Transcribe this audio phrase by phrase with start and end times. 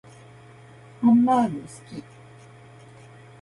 [0.99, 2.03] ハンバーグ好き